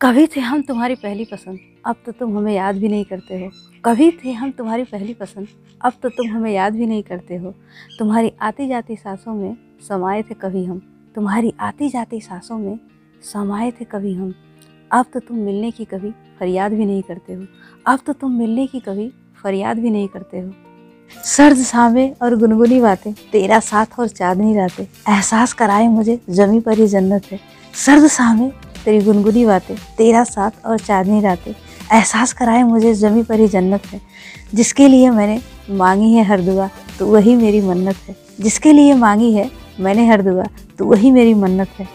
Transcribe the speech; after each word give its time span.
कभी 0.00 0.26
थे 0.26 0.40
हम 0.40 0.62
तुम्हारी 0.62 0.94
पहली 0.94 1.24
पसंद, 1.24 1.58
अब 1.86 1.96
तो 2.06 2.12
तुम 2.12 2.36
हमें 2.38 2.52
याद 2.54 2.76
भी 2.76 2.88
नहीं 2.88 3.04
करते 3.04 3.34
हो। 3.40 3.50
कभी 3.84 4.10
थे 4.24 4.32
हम 4.32 4.50
तुम्हारी 4.50 4.82
पहली 4.84 5.14
पसंद, 5.14 5.46
अब 5.80 5.92
तो 6.02 6.08
तुम 6.08 6.28
हमें 6.28 6.50
याद 6.52 6.72
भी 6.72 6.86
नहीं 6.86 7.02
करते 7.02 7.36
हो। 7.36 7.50
तुम्हारी 7.98 8.32
आती 8.40 8.66
जाती 8.68 8.96
सांसों 8.96 9.34
में 9.34 9.56
समाये 9.88 10.22
थे 10.22 10.34
कभी 10.34 10.64
हम। 10.64 10.82
तुम्हारी 11.14 11.52
आती 11.60 11.88
जाती 11.88 12.20
सांसों 12.20 12.58
में 12.58 12.78
समाये 13.32 13.70
थे 13.70 13.84
कभी 13.84 14.12
हम। 14.14 14.34
अब 14.92 15.06
तो 15.14 15.20
तुम 15.20 15.36
मिलने 15.36 15.70
की 15.70 15.84
कभी 15.84 16.10
फरियाद 16.40 16.72
भी 16.72 16.84
नहीं 16.84 17.02
करते 17.02 17.32
हो। 17.32 17.46
अब 17.86 18.00
तो 18.06 18.12
तुम 18.12 18.38
मिलने 18.38 18.66
की 18.66 18.80
कभी 18.80 19.10
फरियाद 19.42 19.78
भी 19.78 19.90
नहीं 19.90 20.08
करते 20.08 20.40
हो। 20.40 20.52
सर्द 21.24 21.56
सामे 21.56 22.08
और 22.22 22.36
गुनगुनी 22.36 22.80
बातें, 22.80 23.12
तेरा 23.32 23.60
साथ 23.62 23.98
और 23.98 24.08
चांदनी 24.08 24.54
रातें 24.56 24.84
एहसास 24.84 25.52
कराए 25.52 25.88
मुझे, 25.88 26.20
जमी 26.30 26.60
पर 26.60 26.78
ही 26.78 26.86
जन्नत 26.86 27.32
है। 27.32 27.40
सर्द 27.74 28.06
सामे 28.08 28.50
तेरी 28.86 28.98
गुनगुनी 29.04 29.44
बातें, 29.46 29.76
तेरा 29.98 30.22
साथ 30.24 30.66
और 30.66 30.78
चांदनी 30.78 31.20
रातें। 31.20 31.52
एहसास 31.92 32.32
कराए 32.32 32.62
मुझे 32.62 32.94
जमी 32.94 33.22
पर 33.22 33.40
ही 33.40 33.48
जन्नत 33.48 33.86
है। 33.86 34.00
जिसके 34.54 34.88
लिए 34.88 35.10
मैंने 35.10 35.40
मांगी 35.70 36.12
है 36.12 36.24
हर 36.24 36.40
दुआ 36.40 36.68
तो 36.98 37.06
वही 37.06 37.34
मेरी 37.36 37.60
मन्नत 37.60 37.96
है। 38.08 38.16
जिसके 38.40 38.72
लिए 38.72 38.94
मांगी 38.94 39.32
है 39.32 39.50
मैंने 39.80 40.06
हर 40.08 40.22
दुआ 40.22 40.44
तो 40.78 40.84
वही 40.84 41.10
मेरी 41.10 41.34
मन्नत 41.34 41.68
है। 41.78 41.88